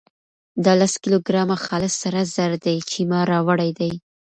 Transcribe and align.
دا 0.63 0.73
لس 0.79 0.93
کيلو 1.01 1.19
ګرامه 1.27 1.57
خالص 1.65 1.93
سره 2.03 2.19
زر 2.35 2.51
دي 2.65 2.75
چې 2.89 2.99
ما 3.09 3.19
راوړي 3.31 3.71
دي. 3.79 3.93